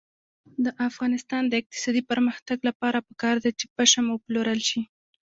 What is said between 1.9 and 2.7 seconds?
پرمختګ